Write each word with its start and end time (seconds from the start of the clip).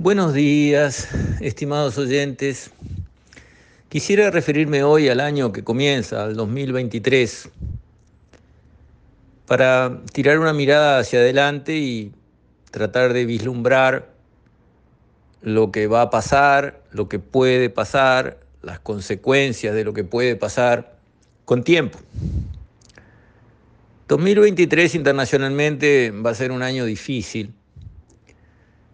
Buenos 0.00 0.32
días, 0.32 1.08
estimados 1.40 1.98
oyentes. 1.98 2.70
Quisiera 3.88 4.30
referirme 4.30 4.84
hoy 4.84 5.08
al 5.08 5.18
año 5.18 5.50
que 5.50 5.64
comienza, 5.64 6.22
al 6.22 6.36
2023, 6.36 7.50
para 9.48 10.00
tirar 10.12 10.38
una 10.38 10.52
mirada 10.52 11.00
hacia 11.00 11.18
adelante 11.18 11.78
y 11.78 12.12
tratar 12.70 13.12
de 13.12 13.24
vislumbrar 13.24 14.12
lo 15.42 15.72
que 15.72 15.88
va 15.88 16.02
a 16.02 16.10
pasar, 16.10 16.80
lo 16.92 17.08
que 17.08 17.18
puede 17.18 17.68
pasar, 17.68 18.38
las 18.62 18.78
consecuencias 18.78 19.74
de 19.74 19.82
lo 19.82 19.94
que 19.94 20.04
puede 20.04 20.36
pasar 20.36 20.96
con 21.44 21.64
tiempo. 21.64 21.98
2023 24.06 24.94
internacionalmente 24.94 26.12
va 26.12 26.30
a 26.30 26.34
ser 26.36 26.52
un 26.52 26.62
año 26.62 26.84
difícil. 26.84 27.52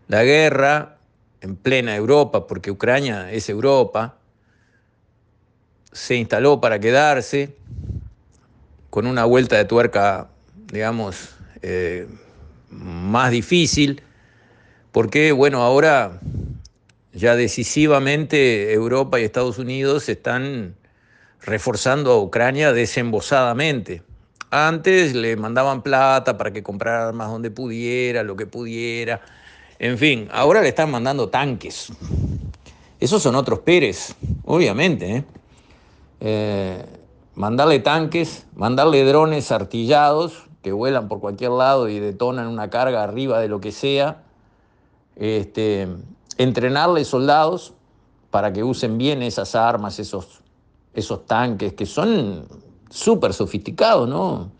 La 0.09 0.23
guerra 0.23 0.94
en 1.45 1.57
plena 1.57 1.95
Europa, 1.95 2.47
porque 2.47 2.71
Ucrania 2.71 3.31
es 3.31 3.51
Europa, 3.51 4.17
se 5.93 6.17
instaló 6.17 6.59
para 6.59 6.79
quedarse 6.79 7.55
con 8.89 9.07
una 9.07 9.27
vuelta 9.27 9.57
de 9.59 9.67
tuerca, 9.67 10.29
digamos, 10.73 11.37
eh, 11.61 12.09
más 12.71 13.31
difícil, 13.31 14.03
porque, 14.91 15.33
bueno, 15.33 15.63
ahora 15.63 16.19
ya 17.13 17.37
decisivamente 17.37 18.73
Europa 18.73 19.21
y 19.21 19.25
Estados 19.25 19.59
Unidos 19.59 20.09
están 20.09 20.75
reforzando 21.43 22.13
a 22.13 22.23
Ucrania 22.23 22.73
desembosadamente. 22.73 24.03
Antes 24.51 25.15
le 25.15 25.37
mandaban 25.37 25.83
plata 25.83 26.39
para 26.39 26.53
que 26.53 26.63
comprara 26.63 27.09
armas 27.09 27.29
donde 27.29 27.51
pudiera, 27.51 28.23
lo 28.23 28.35
que 28.35 28.47
pudiera, 28.47 29.21
en 29.79 29.99
fin, 29.99 30.29
ahora 30.33 30.63
le 30.63 30.69
están 30.69 30.91
mandando 30.91 31.29
tanques. 31.29 31.93
Esos 33.01 33.23
son 33.23 33.35
otros 33.35 33.61
Pérez, 33.61 34.15
obviamente. 34.45 35.17
¿eh? 35.17 35.25
Eh, 36.21 36.87
mandarle 37.35 37.81
tanques, 37.81 38.47
mandarle 38.55 39.05
drones 39.05 39.51
artillados 39.53 40.45
que 40.63 40.73
vuelan 40.73 41.09
por 41.09 41.21
cualquier 41.21 41.51
lado 41.51 41.89
y 41.89 41.99
detonan 41.99 42.47
una 42.47 42.71
carga 42.71 43.03
arriba 43.03 43.41
de 43.41 43.49
lo 43.49 43.61
que 43.61 43.73
sea. 43.73 44.23
Este, 45.17 45.87
entrenarle 46.39 47.05
soldados 47.05 47.75
para 48.31 48.53
que 48.53 48.65
usen 48.65 48.97
bien 48.99 49.23
esas 49.23 49.55
armas, 49.55 49.99
esos, 49.99 50.41
esos 50.95 51.27
tanques 51.27 51.75
que 51.75 51.87
son 51.87 52.49
súper 52.91 53.35
sofisticados, 53.35 54.09
¿no? 54.09 54.51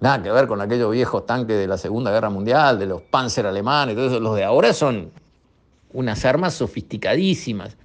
Nada 0.00 0.22
que 0.22 0.30
ver 0.30 0.46
con 0.46 0.62
aquellos 0.62 0.90
viejos 0.90 1.26
tanques 1.26 1.58
de 1.58 1.66
la 1.66 1.76
Segunda 1.76 2.10
Guerra 2.10 2.30
Mundial, 2.30 2.78
de 2.78 2.86
los 2.86 3.02
Panzer 3.02 3.46
alemanes, 3.46 3.96
todo. 3.96 4.18
Los 4.18 4.34
de 4.34 4.44
ahora 4.44 4.72
son 4.72 5.12
unas 5.92 6.24
armas 6.24 6.54
sofisticadísimas. 6.54 7.76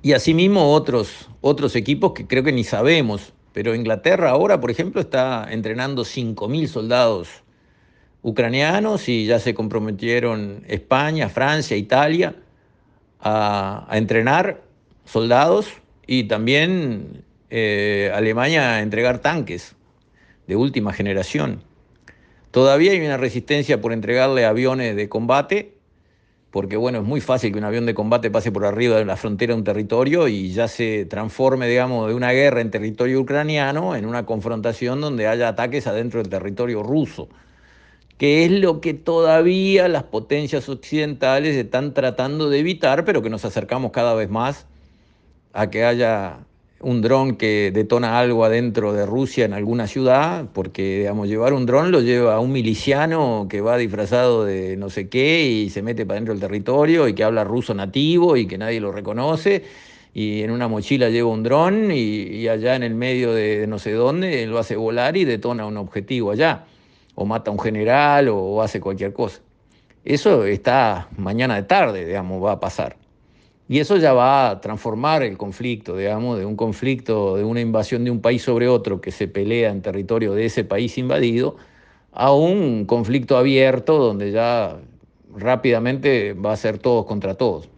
Y 0.00 0.12
asimismo 0.12 0.72
otros, 0.72 1.28
otros 1.40 1.74
equipos 1.74 2.12
que 2.12 2.28
creo 2.28 2.44
que 2.44 2.52
ni 2.52 2.62
sabemos. 2.62 3.32
Pero 3.52 3.74
Inglaterra 3.74 4.30
ahora, 4.30 4.60
por 4.60 4.70
ejemplo, 4.70 5.00
está 5.00 5.48
entrenando 5.50 6.02
5.000 6.02 6.68
soldados 6.68 7.28
ucranianos 8.22 9.08
y 9.08 9.26
ya 9.26 9.40
se 9.40 9.54
comprometieron 9.54 10.62
España, 10.68 11.28
Francia, 11.28 11.76
Italia 11.76 12.36
a, 13.20 13.88
entrenar 13.90 14.62
soldados 15.04 15.66
y 16.06 16.24
también 16.24 17.24
eh, 17.50 18.12
Alemania 18.14 18.74
a 18.74 18.82
entregar 18.82 19.18
tanques 19.18 19.74
de 20.48 20.56
última 20.56 20.92
generación. 20.92 21.62
Todavía 22.50 22.92
hay 22.92 23.00
una 23.00 23.18
resistencia 23.18 23.80
por 23.80 23.92
entregarle 23.92 24.46
aviones 24.46 24.96
de 24.96 25.08
combate, 25.08 25.74
porque 26.50 26.78
bueno, 26.78 26.98
es 26.98 27.04
muy 27.04 27.20
fácil 27.20 27.52
que 27.52 27.58
un 27.58 27.64
avión 27.64 27.84
de 27.84 27.92
combate 27.92 28.30
pase 28.30 28.50
por 28.50 28.64
arriba 28.64 28.96
de 28.96 29.04
la 29.04 29.16
frontera 29.16 29.52
de 29.52 29.58
un 29.58 29.64
territorio 29.64 30.26
y 30.26 30.50
ya 30.52 30.66
se 30.66 31.04
transforme, 31.04 31.68
digamos, 31.68 32.08
de 32.08 32.14
una 32.14 32.32
guerra 32.32 32.62
en 32.62 32.70
territorio 32.70 33.20
ucraniano 33.20 33.94
en 33.94 34.06
una 34.06 34.24
confrontación 34.24 35.02
donde 35.02 35.28
haya 35.28 35.48
ataques 35.48 35.86
adentro 35.86 36.22
del 36.22 36.30
territorio 36.30 36.82
ruso, 36.82 37.28
que 38.16 38.46
es 38.46 38.50
lo 38.50 38.80
que 38.80 38.94
todavía 38.94 39.86
las 39.88 40.04
potencias 40.04 40.70
occidentales 40.70 41.54
están 41.56 41.92
tratando 41.92 42.48
de 42.48 42.60
evitar, 42.60 43.04
pero 43.04 43.20
que 43.20 43.28
nos 43.28 43.44
acercamos 43.44 43.92
cada 43.92 44.14
vez 44.14 44.30
más 44.30 44.66
a 45.52 45.68
que 45.68 45.84
haya 45.84 46.38
un 46.80 47.02
dron 47.02 47.36
que 47.36 47.72
detona 47.72 48.20
algo 48.20 48.44
adentro 48.44 48.92
de 48.92 49.04
Rusia 49.04 49.44
en 49.44 49.52
alguna 49.52 49.88
ciudad, 49.88 50.46
porque 50.52 50.98
digamos, 50.98 51.28
llevar 51.28 51.52
un 51.52 51.66
dron 51.66 51.90
lo 51.90 52.00
lleva 52.00 52.38
un 52.38 52.52
miliciano 52.52 53.46
que 53.50 53.60
va 53.60 53.76
disfrazado 53.76 54.44
de 54.44 54.76
no 54.76 54.88
sé 54.88 55.08
qué 55.08 55.44
y 55.44 55.70
se 55.70 55.82
mete 55.82 56.06
para 56.06 56.16
dentro 56.16 56.34
del 56.34 56.40
territorio 56.40 57.08
y 57.08 57.14
que 57.14 57.24
habla 57.24 57.42
ruso 57.42 57.74
nativo 57.74 58.36
y 58.36 58.46
que 58.46 58.58
nadie 58.58 58.80
lo 58.80 58.92
reconoce. 58.92 59.64
Y 60.14 60.42
en 60.42 60.50
una 60.50 60.68
mochila 60.68 61.10
lleva 61.10 61.28
un 61.30 61.42
dron 61.42 61.90
y, 61.92 62.46
allá 62.48 62.76
en 62.76 62.82
el 62.82 62.94
medio 62.94 63.32
de, 63.32 63.66
no 63.66 63.78
sé 63.78 63.92
dónde 63.92 64.46
lo 64.46 64.58
hace 64.58 64.76
volar 64.76 65.16
y 65.16 65.24
detona 65.24 65.66
un 65.66 65.76
objetivo 65.76 66.30
allá. 66.30 66.64
O 67.14 67.24
mata 67.26 67.50
a 67.50 67.52
un 67.52 67.60
general 67.60 68.28
o 68.28 68.62
hace 68.62 68.80
cualquier 68.80 69.12
cosa. 69.12 69.40
Eso 70.04 70.44
está 70.44 71.08
mañana 71.16 71.56
de 71.56 71.64
tarde, 71.64 72.06
digamos, 72.06 72.42
va 72.42 72.52
a 72.52 72.60
pasar. 72.60 72.96
Y 73.68 73.80
eso 73.80 73.98
ya 73.98 74.14
va 74.14 74.48
a 74.48 74.60
transformar 74.62 75.22
el 75.22 75.36
conflicto, 75.36 75.96
digamos, 75.96 76.38
de 76.38 76.46
un 76.46 76.56
conflicto, 76.56 77.36
de 77.36 77.44
una 77.44 77.60
invasión 77.60 78.02
de 78.02 78.10
un 78.10 78.20
país 78.20 78.42
sobre 78.42 78.66
otro 78.66 79.02
que 79.02 79.10
se 79.10 79.28
pelea 79.28 79.70
en 79.70 79.82
territorio 79.82 80.32
de 80.32 80.46
ese 80.46 80.64
país 80.64 80.96
invadido, 80.96 81.56
a 82.12 82.32
un 82.32 82.86
conflicto 82.86 83.36
abierto 83.36 83.98
donde 83.98 84.32
ya 84.32 84.78
rápidamente 85.36 86.32
va 86.32 86.52
a 86.52 86.56
ser 86.56 86.78
todos 86.78 87.04
contra 87.04 87.34
todos. 87.34 87.68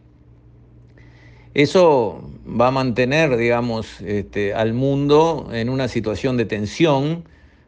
Eso 1.55 2.23
va 2.49 2.69
a 2.69 2.71
mantener, 2.71 3.37
digamos, 3.37 4.01
este, 4.03 4.55
al 4.55 4.73
mundo 4.73 5.49
en 5.53 5.69
una 5.69 5.89
situación 5.89 6.37
de 6.37 6.45
tensión, 6.45 7.25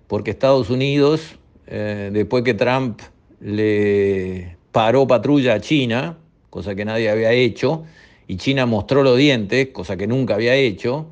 porque 0.06 0.30
Estados 0.30 0.70
Unidos, 0.70 1.38
eh, 1.66 2.10
después 2.12 2.44
que 2.44 2.54
Trump 2.54 3.00
le 3.40 4.56
paró 4.70 5.08
patrulla 5.08 5.54
a 5.54 5.60
China, 5.60 6.18
cosa 6.48 6.76
que 6.76 6.84
nadie 6.84 7.10
había 7.10 7.32
hecho, 7.32 7.82
y 8.32 8.38
China 8.38 8.64
mostró 8.64 9.02
los 9.02 9.18
dientes, 9.18 9.68
cosa 9.74 9.98
que 9.98 10.06
nunca 10.06 10.36
había 10.36 10.54
hecho, 10.54 11.08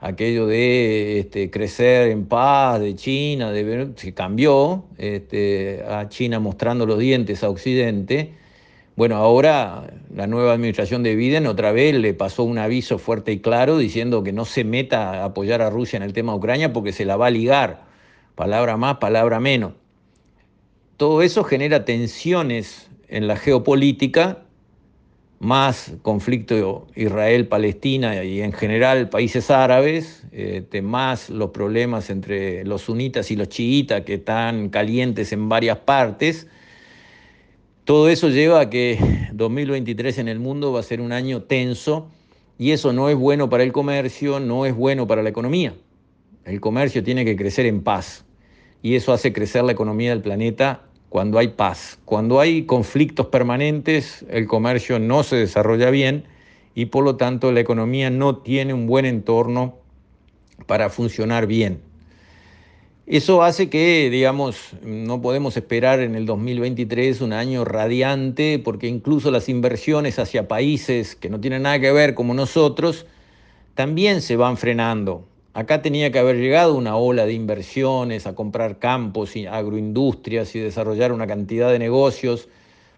aquello 0.00 0.46
de 0.46 1.20
este, 1.20 1.50
crecer 1.50 2.10
en 2.10 2.26
paz 2.26 2.78
de 2.78 2.94
China, 2.94 3.50
de, 3.52 3.92
se 3.96 4.12
cambió 4.12 4.84
este, 4.98 5.82
a 5.88 6.10
China 6.10 6.40
mostrando 6.40 6.84
los 6.84 6.98
dientes 6.98 7.42
a 7.42 7.48
Occidente. 7.48 8.34
Bueno, 8.96 9.16
ahora 9.16 9.90
la 10.14 10.26
nueva 10.26 10.52
administración 10.52 11.02
de 11.02 11.16
Biden 11.16 11.46
otra 11.46 11.72
vez 11.72 11.94
le 11.94 12.12
pasó 12.12 12.42
un 12.42 12.58
aviso 12.58 12.98
fuerte 12.98 13.32
y 13.32 13.38
claro 13.38 13.78
diciendo 13.78 14.22
que 14.22 14.34
no 14.34 14.44
se 14.44 14.62
meta 14.62 15.22
a 15.22 15.24
apoyar 15.24 15.62
a 15.62 15.70
Rusia 15.70 15.96
en 15.96 16.02
el 16.02 16.12
tema 16.12 16.32
de 16.32 16.38
Ucrania 16.38 16.74
porque 16.74 16.92
se 16.92 17.06
la 17.06 17.16
va 17.16 17.28
a 17.28 17.30
ligar, 17.30 17.84
palabra 18.34 18.76
más, 18.76 18.98
palabra 18.98 19.40
menos. 19.40 19.72
Todo 20.98 21.22
eso 21.22 21.44
genera 21.44 21.86
tensiones 21.86 22.90
en 23.08 23.26
la 23.26 23.36
geopolítica 23.38 24.42
más 25.40 25.92
conflicto 26.02 26.88
Israel-Palestina 26.96 28.24
y 28.24 28.42
en 28.42 28.52
general 28.52 29.08
países 29.08 29.50
árabes, 29.50 30.24
este, 30.32 30.82
más 30.82 31.30
los 31.30 31.50
problemas 31.50 32.10
entre 32.10 32.64
los 32.64 32.82
sunitas 32.82 33.30
y 33.30 33.36
los 33.36 33.48
chiitas 33.48 34.02
que 34.02 34.14
están 34.14 34.68
calientes 34.68 35.32
en 35.32 35.48
varias 35.48 35.78
partes. 35.78 36.48
Todo 37.84 38.08
eso 38.08 38.28
lleva 38.28 38.60
a 38.60 38.70
que 38.70 38.98
2023 39.32 40.18
en 40.18 40.28
el 40.28 40.40
mundo 40.40 40.72
va 40.72 40.80
a 40.80 40.82
ser 40.82 41.00
un 41.00 41.12
año 41.12 41.42
tenso 41.42 42.10
y 42.58 42.72
eso 42.72 42.92
no 42.92 43.08
es 43.08 43.16
bueno 43.16 43.48
para 43.48 43.62
el 43.62 43.72
comercio, 43.72 44.40
no 44.40 44.66
es 44.66 44.74
bueno 44.74 45.06
para 45.06 45.22
la 45.22 45.28
economía. 45.28 45.74
El 46.44 46.60
comercio 46.60 47.04
tiene 47.04 47.24
que 47.24 47.36
crecer 47.36 47.66
en 47.66 47.82
paz 47.82 48.24
y 48.82 48.96
eso 48.96 49.12
hace 49.12 49.32
crecer 49.32 49.62
la 49.64 49.72
economía 49.72 50.10
del 50.10 50.22
planeta 50.22 50.87
cuando 51.08 51.38
hay 51.38 51.48
paz. 51.48 51.98
Cuando 52.04 52.40
hay 52.40 52.64
conflictos 52.64 53.26
permanentes, 53.26 54.24
el 54.30 54.46
comercio 54.46 54.98
no 54.98 55.22
se 55.22 55.36
desarrolla 55.36 55.90
bien 55.90 56.24
y 56.74 56.86
por 56.86 57.04
lo 57.04 57.16
tanto 57.16 57.52
la 57.52 57.60
economía 57.60 58.10
no 58.10 58.38
tiene 58.38 58.74
un 58.74 58.86
buen 58.86 59.04
entorno 59.04 59.76
para 60.66 60.90
funcionar 60.90 61.46
bien. 61.46 61.80
Eso 63.06 63.42
hace 63.42 63.70
que, 63.70 64.10
digamos, 64.10 64.74
no 64.82 65.22
podemos 65.22 65.56
esperar 65.56 66.00
en 66.00 66.14
el 66.14 66.26
2023 66.26 67.22
un 67.22 67.32
año 67.32 67.64
radiante, 67.64 68.58
porque 68.58 68.86
incluso 68.86 69.30
las 69.30 69.48
inversiones 69.48 70.18
hacia 70.18 70.46
países 70.46 71.16
que 71.16 71.30
no 71.30 71.40
tienen 71.40 71.62
nada 71.62 71.80
que 71.80 71.90
ver 71.90 72.14
como 72.14 72.34
nosotros, 72.34 73.06
también 73.74 74.20
se 74.20 74.36
van 74.36 74.58
frenando. 74.58 75.27
Acá 75.54 75.82
tenía 75.82 76.12
que 76.12 76.18
haber 76.18 76.36
llegado 76.36 76.74
una 76.74 76.96
ola 76.96 77.26
de 77.26 77.32
inversiones, 77.32 78.26
a 78.26 78.34
comprar 78.34 78.78
campos 78.78 79.34
y 79.34 79.46
agroindustrias 79.46 80.54
y 80.54 80.60
desarrollar 80.60 81.12
una 81.12 81.26
cantidad 81.26 81.72
de 81.72 81.78
negocios, 81.78 82.48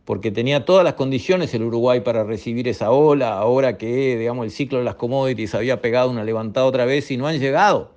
porque 0.05 0.31
tenía 0.33 0.65
todas 0.65 0.85
las 0.85 0.95
condiciones 0.95 1.55
el 1.55 1.63
Uruguay 1.63 2.01
para 2.01 2.25
recibir 2.25 2.67
esa 2.67 2.91
ola, 2.91 3.39
ahora 3.39 3.79
que 3.79 4.17
digamos, 4.19 4.45
el 4.45 4.51
ciclo 4.51 4.79
de 4.79 4.85
las 4.85 4.97
commodities 4.97 5.55
había 5.55 5.81
pegado 5.81 6.11
una 6.11 6.25
levantada 6.25 6.67
otra 6.67 6.85
vez 6.85 7.11
y 7.11 7.17
no 7.17 7.29
han 7.29 7.39
llegado. 7.39 7.93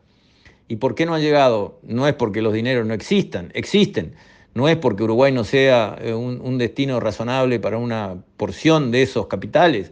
¿Y 0.67 0.77
por 0.77 0.95
qué 0.95 1.05
no 1.05 1.13
han 1.13 1.21
llegado? 1.21 1.79
No 1.83 2.07
es 2.07 2.13
porque 2.13 2.41
los 2.41 2.53
dineros 2.53 2.85
no 2.85 2.93
existan, 2.93 3.51
existen. 3.53 4.15
no 4.53 4.69
es 4.69 4.77
porque 4.77 5.03
Uruguay 5.03 5.31
no 5.31 5.43
sea 5.43 5.97
eh, 6.01 6.13
un, 6.13 6.57
destino 6.57 6.99
razonable 6.99 7.59
para 7.59 7.77
una 7.77 8.23
porción 8.37 8.91
de 8.91 9.01
esos 9.01 9.27
capitales, 9.27 9.91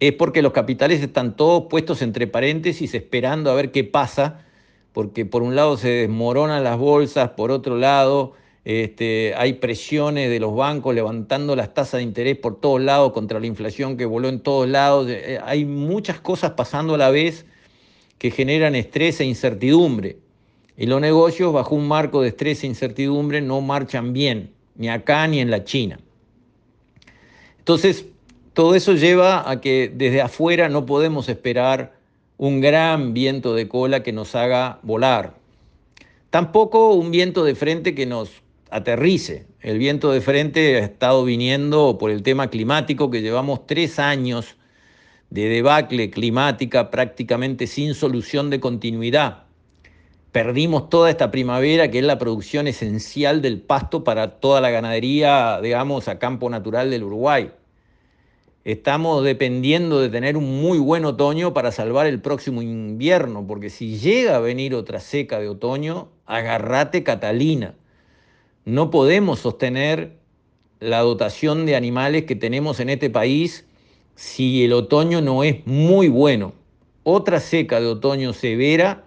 es 0.00 0.12
porque 0.12 0.42
los 0.42 0.52
capitales 0.52 1.02
están 1.02 1.36
todos 1.36 1.64
puestos 1.70 2.02
entre 2.02 2.26
paréntesis 2.26 2.94
esperando 2.94 3.50
a 3.50 3.54
ver 3.54 3.70
qué 3.70 3.84
pasa, 3.84 4.44
porque 4.92 5.24
por 5.26 5.42
un 5.42 5.56
lado 5.56 5.76
se 5.76 5.88
desmoronan 5.88 6.64
las 6.64 6.78
bolsas, 6.78 7.30
por 7.30 7.50
otro 7.50 7.76
lado 7.76 8.34
este, 8.64 9.34
hay 9.36 9.54
presiones 9.54 10.30
de 10.30 10.40
los 10.40 10.54
bancos 10.54 10.94
levantando 10.94 11.54
las 11.54 11.74
tasas 11.74 11.98
de 11.98 12.04
interés 12.04 12.38
por 12.38 12.60
todos 12.60 12.80
lados 12.80 13.12
contra 13.12 13.38
la 13.38 13.46
inflación 13.46 13.98
que 13.98 14.06
voló 14.06 14.28
en 14.28 14.40
todos 14.40 14.68
lados, 14.68 15.06
eh, 15.10 15.38
hay 15.44 15.66
muchas 15.66 16.18
cosas 16.20 16.52
pasando 16.52 16.94
a 16.94 16.98
la 16.98 17.10
vez 17.10 17.44
que 18.16 18.30
generan 18.30 18.74
estrés 18.74 19.20
e 19.20 19.24
incertidumbre. 19.24 20.16
Y 20.76 20.86
los 20.86 21.00
negocios 21.00 21.52
bajo 21.52 21.74
un 21.74 21.86
marco 21.86 22.22
de 22.22 22.28
estrés 22.28 22.64
e 22.64 22.66
incertidumbre 22.66 23.42
no 23.42 23.60
marchan 23.60 24.12
bien, 24.12 24.50
ni 24.76 24.88
acá 24.88 25.26
ni 25.28 25.40
en 25.40 25.50
la 25.50 25.62
China. 25.64 26.00
Entonces, 27.58 28.06
todo 28.54 28.74
eso 28.74 28.94
lleva 28.94 29.48
a 29.50 29.60
que 29.60 29.92
desde 29.94 30.22
afuera 30.22 30.68
no 30.68 30.86
podemos 30.86 31.28
esperar 31.28 31.92
un 32.36 32.60
gran 32.60 33.12
viento 33.12 33.54
de 33.54 33.68
cola 33.68 34.02
que 34.02 34.12
nos 34.12 34.34
haga 34.34 34.78
volar. 34.82 35.34
Tampoco 36.30 36.94
un 36.94 37.10
viento 37.10 37.44
de 37.44 37.54
frente 37.54 37.94
que 37.94 38.06
nos 38.06 38.30
aterrice. 38.70 39.46
El 39.60 39.78
viento 39.78 40.10
de 40.10 40.20
frente 40.20 40.76
ha 40.76 40.80
estado 40.80 41.24
viniendo 41.24 41.98
por 41.98 42.10
el 42.10 42.22
tema 42.22 42.48
climático, 42.48 43.10
que 43.10 43.22
llevamos 43.22 43.66
tres 43.66 43.98
años 43.98 44.56
de 45.30 45.48
debacle 45.48 46.10
climática 46.10 46.90
prácticamente 46.90 47.66
sin 47.66 47.94
solución 47.94 48.50
de 48.50 48.60
continuidad 48.60 49.44
perdimos 50.34 50.88
toda 50.88 51.10
esta 51.10 51.30
primavera, 51.30 51.92
que 51.92 52.00
es 52.00 52.04
la 52.04 52.18
producción 52.18 52.66
esencial 52.66 53.40
del 53.40 53.60
pasto 53.60 54.02
para 54.02 54.40
toda 54.40 54.60
la 54.60 54.68
ganadería, 54.70 55.60
digamos, 55.62 56.08
a 56.08 56.18
campo 56.18 56.50
natural 56.50 56.90
del 56.90 57.04
Uruguay. 57.04 57.52
Estamos 58.64 59.22
dependiendo 59.22 60.00
de 60.00 60.08
tener 60.08 60.38
un 60.38 60.62
muy 60.62 60.78
buen 60.78 61.04
otoño 61.04 61.52
para 61.52 61.70
salvar 61.70 62.06
el 62.06 62.22
próximo 62.22 62.62
invierno, 62.62 63.46
porque 63.46 63.68
si 63.68 63.98
llega 63.98 64.36
a 64.36 64.40
venir 64.40 64.74
otra 64.74 65.00
seca 65.00 65.38
de 65.38 65.50
otoño, 65.50 66.08
agarrate 66.24 67.02
Catalina. 67.02 67.74
No 68.64 68.90
podemos 68.90 69.40
sostener 69.40 70.16
la 70.80 71.00
dotación 71.00 71.66
de 71.66 71.76
animales 71.76 72.24
que 72.24 72.36
tenemos 72.36 72.80
en 72.80 72.88
este 72.88 73.10
país 73.10 73.66
si 74.14 74.64
el 74.64 74.72
otoño 74.72 75.20
no 75.20 75.44
es 75.44 75.66
muy 75.66 76.08
bueno. 76.08 76.54
Otra 77.02 77.40
seca 77.40 77.80
de 77.80 77.88
otoño 77.88 78.32
severa 78.32 79.04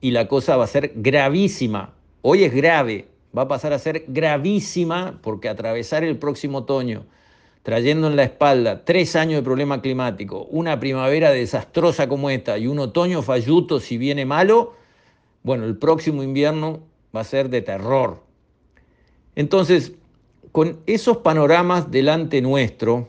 y 0.00 0.10
la 0.10 0.26
cosa 0.26 0.56
va 0.56 0.64
a 0.64 0.66
ser 0.66 0.90
gravísima. 0.96 1.94
Hoy 2.22 2.42
es 2.42 2.52
grave, 2.52 3.06
va 3.36 3.42
a 3.42 3.48
pasar 3.48 3.72
a 3.74 3.78
ser 3.78 4.06
gravísima 4.08 5.20
porque 5.22 5.48
atravesar 5.48 6.02
el 6.02 6.18
próximo 6.18 6.58
otoño 6.58 7.06
trayendo 7.62 8.08
en 8.08 8.16
la 8.16 8.24
espalda 8.24 8.84
tres 8.84 9.14
años 9.16 9.36
de 9.36 9.42
problema 9.42 9.80
climático, 9.80 10.44
una 10.50 10.80
primavera 10.80 11.30
desastrosa 11.30 12.08
como 12.08 12.30
esta 12.30 12.58
y 12.58 12.66
un 12.66 12.78
otoño 12.78 13.22
falluto 13.22 13.80
si 13.80 13.98
viene 13.98 14.26
malo, 14.26 14.74
bueno, 15.42 15.64
el 15.64 15.76
próximo 15.76 16.22
invierno 16.22 16.80
va 17.14 17.20
a 17.20 17.24
ser 17.24 17.50
de 17.50 17.62
terror. 17.62 18.22
Entonces, 19.34 19.92
con 20.50 20.80
esos 20.86 21.18
panoramas 21.18 21.90
delante 21.90 22.42
nuestro, 22.42 23.08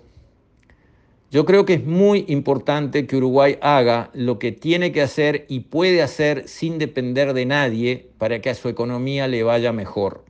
yo 1.31 1.45
creo 1.45 1.65
que 1.65 1.73
es 1.73 1.83
muy 1.83 2.25
importante 2.27 3.07
que 3.07 3.17
Uruguay 3.17 3.57
haga 3.59 4.11
lo 4.13 4.37
que 4.37 4.51
tiene 4.51 4.91
que 4.91 5.01
hacer 5.01 5.45
y 5.49 5.61
puede 5.61 6.03
hacer 6.03 6.47
sin 6.47 6.77
depender 6.77 7.33
de 7.33 7.47
nadie 7.47 8.09
para 8.19 8.39
que 8.39 8.51
a 8.51 8.55
su 8.55 8.69
economía 8.69 9.27
le 9.27 9.41
vaya 9.41 9.73
mejor. 9.73 10.23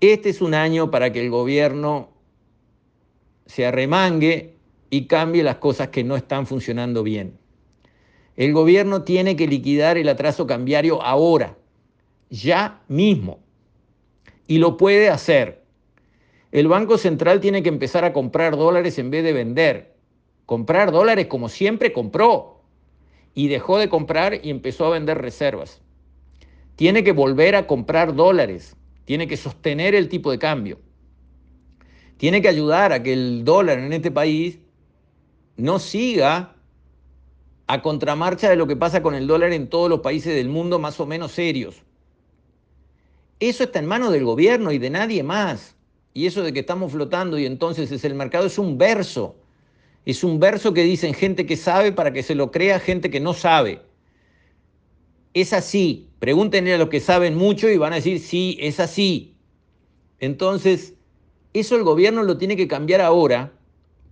Este 0.00 0.28
es 0.28 0.42
un 0.42 0.52
año 0.52 0.90
para 0.90 1.12
que 1.12 1.24
el 1.24 1.30
gobierno 1.30 2.10
se 3.48 3.66
arremangue 3.66 4.54
y 4.88 5.06
cambie 5.06 5.42
las 5.42 5.56
cosas 5.56 5.88
que 5.88 6.04
no 6.04 6.14
están 6.14 6.46
funcionando 6.46 7.02
bien. 7.02 7.36
El 8.36 8.52
gobierno 8.52 9.02
tiene 9.02 9.34
que 9.34 9.48
liquidar 9.48 9.98
el 9.98 10.08
atraso 10.08 10.46
cambiario 10.46 11.02
ahora, 11.02 11.58
ya 12.30 12.80
mismo. 12.86 13.40
Y 14.46 14.58
lo 14.58 14.76
puede 14.76 15.10
hacer 15.10 15.58
el 16.50 16.66
Banco 16.66 16.96
Central 16.96 17.40
tiene 17.40 17.62
que 17.62 17.68
empezar 17.68 18.04
a 18.06 18.14
comprar 18.14 18.56
dólares 18.56 18.98
en 18.98 19.10
vez 19.10 19.22
de 19.22 19.34
vender. 19.34 19.94
Comprar 20.46 20.92
dólares 20.92 21.26
como 21.26 21.50
siempre 21.50 21.92
compró 21.92 22.62
y 23.34 23.48
dejó 23.48 23.78
de 23.78 23.90
comprar 23.90 24.40
y 24.42 24.48
empezó 24.48 24.86
a 24.86 24.90
vender 24.90 25.18
reservas. 25.18 25.82
Tiene 26.76 27.04
que 27.04 27.12
volver 27.12 27.54
a 27.54 27.66
comprar 27.66 28.14
dólares, 28.14 28.76
tiene 29.04 29.28
que 29.28 29.36
sostener 29.36 29.94
el 29.94 30.08
tipo 30.08 30.30
de 30.30 30.38
cambio. 30.38 30.78
Tiene 32.18 32.42
que 32.42 32.48
ayudar 32.48 32.92
a 32.92 33.02
que 33.02 33.12
el 33.12 33.44
dólar 33.44 33.78
en 33.78 33.92
este 33.92 34.10
país 34.10 34.58
no 35.56 35.78
siga 35.78 36.56
a 37.68 37.82
contramarcha 37.82 38.50
de 38.50 38.56
lo 38.56 38.66
que 38.66 38.76
pasa 38.76 39.02
con 39.02 39.14
el 39.14 39.26
dólar 39.26 39.52
en 39.52 39.68
todos 39.68 39.88
los 39.88 40.00
países 40.00 40.34
del 40.34 40.48
mundo 40.48 40.78
más 40.78 40.98
o 41.00 41.06
menos 41.06 41.32
serios. 41.32 41.76
Eso 43.40 43.64
está 43.64 43.78
en 43.78 43.86
manos 43.86 44.12
del 44.12 44.24
gobierno 44.24 44.72
y 44.72 44.78
de 44.78 44.90
nadie 44.90 45.22
más. 45.22 45.76
Y 46.12 46.26
eso 46.26 46.42
de 46.42 46.52
que 46.52 46.60
estamos 46.60 46.90
flotando 46.90 47.38
y 47.38 47.46
entonces 47.46 47.92
es 47.92 48.04
el 48.04 48.14
mercado 48.14 48.46
es 48.46 48.58
un 48.58 48.78
verso. 48.78 49.36
Es 50.04 50.24
un 50.24 50.40
verso 50.40 50.74
que 50.74 50.82
dicen 50.82 51.14
gente 51.14 51.46
que 51.46 51.56
sabe 51.56 51.92
para 51.92 52.12
que 52.12 52.24
se 52.24 52.34
lo 52.34 52.50
crea 52.50 52.80
gente 52.80 53.10
que 53.10 53.20
no 53.20 53.34
sabe. 53.34 53.82
Es 55.34 55.52
así. 55.52 56.08
Pregúntenle 56.18 56.74
a 56.74 56.78
los 56.78 56.88
que 56.88 56.98
saben 56.98 57.36
mucho 57.36 57.68
y 57.68 57.76
van 57.76 57.92
a 57.92 57.96
decir, 57.96 58.18
sí, 58.18 58.56
es 58.60 58.80
así. 58.80 59.36
Entonces, 60.18 60.94
eso 61.54 61.76
el 61.76 61.82
gobierno 61.82 62.22
lo 62.22 62.38
tiene 62.38 62.56
que 62.56 62.68
cambiar 62.68 63.00
ahora, 63.00 63.52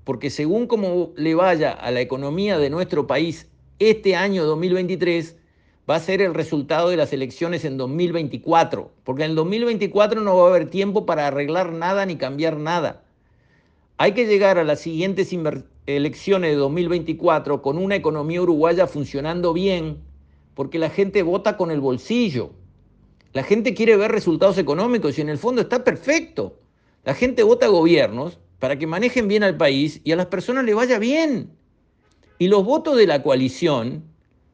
porque 0.04 0.30
según 0.30 0.66
cómo 0.66 1.12
le 1.16 1.34
vaya 1.34 1.72
a 1.72 1.90
la 1.90 2.00
economía 2.00 2.58
de 2.58 2.70
nuestro 2.70 3.06
país 3.06 3.48
este 3.78 4.16
año 4.16 4.44
2023, 4.44 5.36
va 5.88 5.96
a 5.96 6.00
ser 6.00 6.22
el 6.22 6.34
resultado 6.34 6.88
de 6.88 6.96
las 6.96 7.12
elecciones 7.12 7.64
en 7.64 7.76
2024, 7.76 8.90
porque 9.04 9.24
en 9.24 9.30
el 9.30 9.36
2024 9.36 10.20
no 10.20 10.36
va 10.36 10.46
a 10.46 10.50
haber 10.50 10.70
tiempo 10.70 11.06
para 11.06 11.26
arreglar 11.26 11.72
nada 11.72 12.06
ni 12.06 12.16
cambiar 12.16 12.56
nada. 12.56 13.04
Hay 13.98 14.12
que 14.12 14.26
llegar 14.26 14.58
a 14.58 14.64
las 14.64 14.80
siguientes 14.80 15.34
elecciones 15.86 16.50
de 16.50 16.56
2024 16.56 17.62
con 17.62 17.78
una 17.78 17.96
economía 17.96 18.42
uruguaya 18.42 18.86
funcionando 18.86 19.52
bien, 19.52 19.98
porque 20.54 20.78
la 20.78 20.90
gente 20.90 21.22
vota 21.22 21.56
con 21.56 21.70
el 21.70 21.80
bolsillo. 21.80 22.50
La 23.32 23.42
gente 23.42 23.74
quiere 23.74 23.96
ver 23.96 24.10
resultados 24.10 24.58
económicos 24.58 25.18
y 25.18 25.20
en 25.20 25.28
el 25.28 25.38
fondo 25.38 25.62
está 25.62 25.84
perfecto. 25.84 26.58
La 27.06 27.14
gente 27.14 27.44
vota 27.44 27.68
gobiernos 27.68 28.40
para 28.58 28.76
que 28.76 28.88
manejen 28.88 29.28
bien 29.28 29.44
al 29.44 29.56
país 29.56 30.00
y 30.02 30.10
a 30.10 30.16
las 30.16 30.26
personas 30.26 30.64
le 30.64 30.74
vaya 30.74 30.98
bien. 30.98 31.52
Y 32.36 32.48
los 32.48 32.64
votos 32.64 32.96
de 32.96 33.06
la 33.06 33.22
coalición 33.22 34.02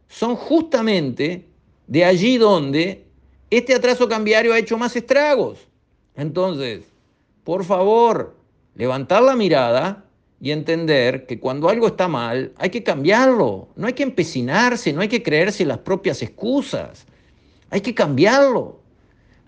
son 0.08 0.36
justamente 0.36 1.48
de 1.86 2.04
allí 2.04 2.36
donde 2.36 3.06
este 3.48 3.74
atraso 3.74 4.06
cambiario 4.06 4.52
ha 4.52 4.58
hecho 4.58 4.76
más 4.76 4.94
estragos. 4.94 5.66
Entonces, 6.14 6.84
por 7.42 7.64
favor, 7.64 8.36
levantar 8.74 9.22
la 9.22 9.34
mirada 9.34 10.04
y 10.38 10.50
entender 10.50 11.24
que 11.24 11.40
cuando 11.40 11.70
algo 11.70 11.86
está 11.86 12.06
mal 12.06 12.52
hay 12.58 12.68
que 12.68 12.82
cambiarlo, 12.82 13.68
no 13.76 13.86
hay 13.86 13.94
que 13.94 14.02
empecinarse, 14.02 14.92
no 14.92 15.00
hay 15.00 15.08
que 15.08 15.22
creerse 15.22 15.64
las 15.64 15.78
propias 15.78 16.20
excusas, 16.20 17.06
hay 17.70 17.80
que 17.80 17.94
cambiarlo. 17.94 18.81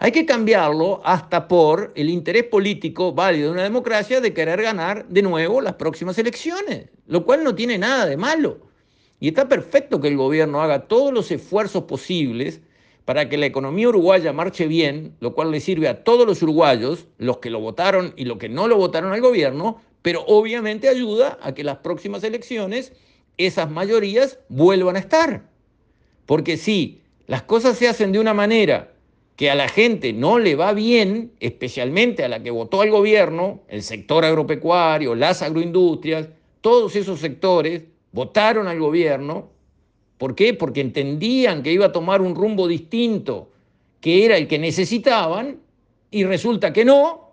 Hay 0.05 0.13
que 0.13 0.27
cambiarlo 0.27 1.01
hasta 1.03 1.49
por 1.49 1.91
el 1.95 2.11
interés 2.11 2.45
político 2.45 3.15
válido 3.15 3.47
de 3.47 3.53
una 3.55 3.63
democracia 3.63 4.21
de 4.21 4.35
querer 4.35 4.61
ganar 4.61 5.09
de 5.09 5.23
nuevo 5.23 5.63
las 5.63 5.77
próximas 5.77 6.19
elecciones, 6.19 6.91
lo 7.07 7.25
cual 7.25 7.43
no 7.43 7.55
tiene 7.55 7.79
nada 7.79 8.05
de 8.05 8.19
malo. 8.19 8.59
Y 9.19 9.29
está 9.29 9.49
perfecto 9.49 10.03
que 10.03 10.09
el 10.09 10.19
gobierno 10.19 10.61
haga 10.61 10.89
todos 10.89 11.11
los 11.11 11.31
esfuerzos 11.31 11.85
posibles 11.85 12.61
para 13.07 13.31
que 13.31 13.39
la 13.39 13.47
economía 13.47 13.89
uruguaya 13.89 14.35
marche 14.35 14.67
bien, 14.67 15.17
lo 15.21 15.35
cual 15.35 15.51
le 15.51 15.61
sirve 15.61 15.89
a 15.89 16.05
todos 16.05 16.27
los 16.27 16.43
uruguayos, 16.43 17.07
los 17.17 17.39
que 17.39 17.49
lo 17.49 17.61
votaron 17.61 18.13
y 18.15 18.27
los 18.27 18.37
que 18.37 18.51
no 18.51 18.69
lo 18.69 18.77
votaron 18.77 19.15
al 19.15 19.23
gobierno, 19.23 19.81
pero 20.03 20.23
obviamente 20.27 20.91
ayuda 20.91 21.39
a 21.41 21.55
que 21.55 21.65
las 21.65 21.79
próximas 21.79 22.23
elecciones 22.25 22.93
esas 23.39 23.71
mayorías 23.71 24.39
vuelvan 24.51 24.97
a 24.97 24.99
estar. 24.99 25.49
Porque 26.27 26.59
si 26.59 27.01
las 27.27 27.41
cosas 27.41 27.79
se 27.79 27.89
hacen 27.89 28.13
de 28.13 28.19
una 28.19 28.35
manera 28.35 28.94
que 29.37 29.51
a 29.51 29.55
la 29.55 29.69
gente 29.69 30.13
no 30.13 30.39
le 30.39 30.55
va 30.55 30.73
bien, 30.73 31.33
especialmente 31.41 32.25
a 32.25 32.29
la 32.29 32.43
que 32.43 32.51
votó 32.51 32.83
al 32.83 32.91
gobierno, 32.91 33.63
el 33.69 33.83
sector 33.83 34.25
agropecuario, 34.25 35.15
las 35.15 35.43
agroindustrias, 35.43 36.29
todos 36.61 36.95
esos 36.95 37.21
sectores, 37.21 37.83
votaron 38.13 38.69
al 38.69 38.79
gobierno. 38.79 39.51
¿Por 40.19 40.37
qué? 40.37 40.55
Porque 40.55 40.81
entendían 40.81 41.63
que 41.63 41.73
iba 41.73 41.87
a 41.87 41.93
tomar 41.93 42.23
un 42.23 42.37
rumbo 42.37 42.69
distinto, 42.69 43.51
que 44.01 44.25
era 44.25 44.37
el 44.37 44.47
que 44.47 44.59
necesitaban, 44.59 45.59
y 46.11 46.25
resulta 46.25 46.73
que 46.73 46.85
no. 46.85 47.33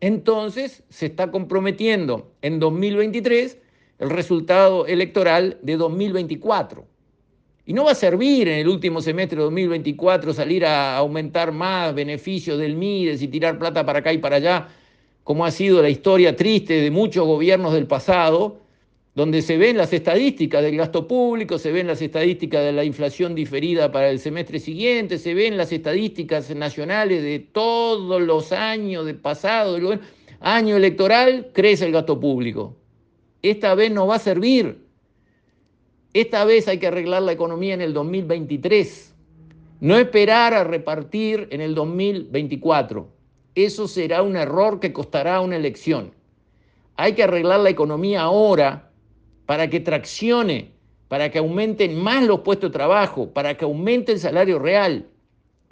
Entonces 0.00 0.82
se 0.88 1.06
está 1.06 1.30
comprometiendo 1.30 2.32
en 2.40 2.58
2023 2.58 3.58
el 3.98 4.10
resultado 4.10 4.86
electoral 4.86 5.58
de 5.62 5.76
2024. 5.76 6.91
Y 7.64 7.72
no 7.72 7.84
va 7.84 7.92
a 7.92 7.94
servir 7.94 8.48
en 8.48 8.58
el 8.58 8.68
último 8.68 9.00
semestre 9.00 9.36
de 9.36 9.44
2024 9.44 10.34
salir 10.34 10.66
a 10.66 10.96
aumentar 10.96 11.52
más 11.52 11.94
beneficios 11.94 12.58
del 12.58 12.74
MIDES 12.74 13.22
y 13.22 13.28
tirar 13.28 13.58
plata 13.58 13.86
para 13.86 14.00
acá 14.00 14.12
y 14.12 14.18
para 14.18 14.36
allá, 14.36 14.68
como 15.22 15.44
ha 15.44 15.50
sido 15.52 15.80
la 15.80 15.88
historia 15.88 16.34
triste 16.34 16.80
de 16.80 16.90
muchos 16.90 17.24
gobiernos 17.24 17.72
del 17.72 17.86
pasado, 17.86 18.58
donde 19.14 19.42
se 19.42 19.58
ven 19.58 19.76
las 19.76 19.92
estadísticas 19.92 20.62
del 20.62 20.76
gasto 20.76 21.06
público, 21.06 21.58
se 21.58 21.70
ven 21.70 21.86
las 21.86 22.02
estadísticas 22.02 22.64
de 22.64 22.72
la 22.72 22.82
inflación 22.82 23.34
diferida 23.34 23.92
para 23.92 24.10
el 24.10 24.18
semestre 24.18 24.58
siguiente, 24.58 25.18
se 25.18 25.34
ven 25.34 25.56
las 25.56 25.70
estadísticas 25.70 26.52
nacionales 26.54 27.22
de 27.22 27.38
todos 27.38 28.22
los 28.22 28.50
años 28.52 29.06
de 29.06 29.14
pasado, 29.14 29.78
año 30.40 30.76
electoral, 30.76 31.50
crece 31.52 31.86
el 31.86 31.92
gasto 31.92 32.18
público. 32.18 32.74
Esta 33.42 33.74
vez 33.74 33.92
no 33.92 34.06
va 34.06 34.16
a 34.16 34.18
servir. 34.18 34.81
Esta 36.14 36.44
vez 36.44 36.68
hay 36.68 36.78
que 36.78 36.88
arreglar 36.88 37.22
la 37.22 37.32
economía 37.32 37.72
en 37.72 37.80
el 37.80 37.94
2023, 37.94 39.14
no 39.80 39.96
esperar 39.96 40.52
a 40.52 40.62
repartir 40.62 41.48
en 41.50 41.62
el 41.62 41.74
2024. 41.74 43.08
Eso 43.54 43.88
será 43.88 44.22
un 44.22 44.36
error 44.36 44.78
que 44.78 44.92
costará 44.92 45.40
una 45.40 45.56
elección. 45.56 46.12
Hay 46.96 47.14
que 47.14 47.22
arreglar 47.22 47.60
la 47.60 47.70
economía 47.70 48.22
ahora 48.22 48.90
para 49.46 49.70
que 49.70 49.80
traccione, 49.80 50.72
para 51.08 51.30
que 51.30 51.38
aumenten 51.38 51.98
más 51.98 52.24
los 52.24 52.40
puestos 52.40 52.70
de 52.70 52.78
trabajo, 52.78 53.30
para 53.30 53.56
que 53.56 53.64
aumente 53.64 54.12
el 54.12 54.20
salario 54.20 54.58
real, 54.58 55.08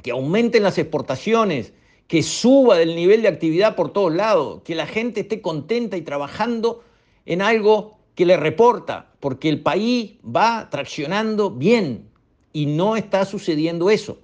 que 0.03 0.11
aumenten 0.11 0.63
las 0.63 0.79
exportaciones, 0.79 1.75
que 2.07 2.23
suba 2.23 2.79
del 2.79 2.97
nivel 2.97 3.21
de 3.21 3.29
actividad 3.29 3.77
por 3.77 3.93
todos 3.93 4.15
lados, 4.15 4.63
que 4.65 4.75
la 4.75 4.87
gente 4.87 5.21
esté 5.21 5.43
contenta 5.43 5.99
y 5.99 6.03
trabajando 6.03 6.83
en 7.27 7.43
algo 7.43 8.00
que 8.21 8.27
le 8.27 8.37
reporta, 8.37 9.07
porque 9.19 9.49
el 9.49 9.63
país 9.63 10.17
va 10.23 10.69
traccionando 10.69 11.51
bien 11.51 12.11
y 12.53 12.67
no 12.67 12.95
está 12.95 13.25
sucediendo 13.25 13.89
eso. 13.89 14.19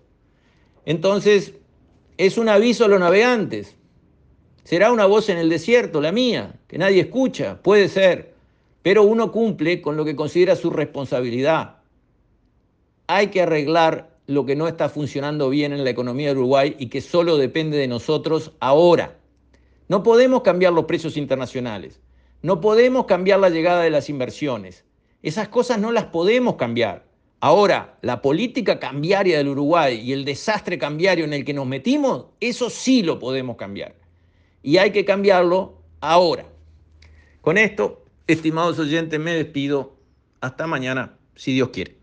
Entonces, 0.85 1.55
es 2.19 2.37
un 2.37 2.51
aviso 2.51 2.85
a 2.85 2.89
los 2.89 3.01
navegantes. 3.01 3.75
Será 4.65 4.93
una 4.93 5.07
voz 5.07 5.31
en 5.31 5.39
el 5.39 5.49
desierto, 5.49 6.03
la 6.03 6.13
mía, 6.13 6.61
que 6.69 6.77
nadie 6.77 7.01
escucha, 7.01 7.63
puede 7.63 7.89
ser, 7.89 8.35
pero 8.83 9.03
uno 9.03 9.33
cumple 9.33 9.81
con 9.81 9.97
lo 9.97 10.05
que 10.05 10.15
considera 10.15 10.57
su 10.57 10.69
responsabilidad. 10.69 11.77
Hay 13.07 13.29
que 13.29 13.41
arreglar 13.41 14.11
lo 14.27 14.45
que 14.45 14.57
no 14.57 14.69
está 14.69 14.91
funcionando 14.91 15.49
bien 15.49 15.73
en 15.73 15.85
la 15.85 15.89
economía 15.89 16.35
de 16.35 16.39
Uruguay 16.39 16.77
y 16.79 16.89
que 16.89 17.01
solo 17.01 17.39
depende 17.39 17.79
de 17.79 17.89
nosotros 17.89 18.53
ahora. 18.61 19.17
No 19.89 20.03
podemos 20.03 20.43
cambiar 20.43 20.75
los 20.75 20.85
precios 20.85 21.17
internacionales. 21.17 21.99
No 22.43 22.61
podemos 22.61 23.07
cambiar 23.07 23.41
la 23.41 23.51
llegada 23.51 23.83
de 23.83 23.91
las 23.91 24.09
inversiones. 24.09 24.85
Esas 25.23 25.49
cosas 25.49 25.79
no 25.79 25.93
las 25.93 26.05
podemos 26.05 26.57
cambiar. 26.57 27.07
Ahora, 27.41 27.99
la 28.03 28.23
política 28.23 28.79
cambiaria 28.79 29.39
del 29.39 29.49
Uruguay 29.49 30.01
y 30.01 30.13
el 30.13 30.25
desastre 30.25 30.79
cambiario 30.79 31.25
en 31.25 31.33
el 31.33 31.45
que 31.45 31.55
nos 31.55 31.67
metimos, 31.67 32.27
eso 32.41 32.71
sí 32.71 33.03
lo 33.03 33.19
podemos 33.19 33.57
cambiar. 33.57 33.95
Y 34.63 34.79
hay 34.79 34.91
que 34.91 35.05
cambiarlo 35.05 35.83
ahora. 36.01 36.47
Con 37.41 37.59
esto, 37.59 38.05
estimados 38.27 38.79
oyentes, 38.79 39.21
me 39.21 39.33
despido. 39.33 39.97
Hasta 40.41 40.67
mañana, 40.67 41.17
si 41.35 41.53
Dios 41.55 41.71
quiere. 41.71 41.97